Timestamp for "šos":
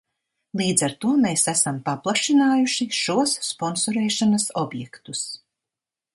3.01-3.37